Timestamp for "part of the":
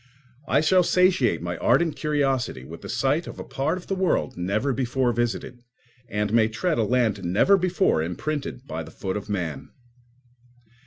3.43-3.93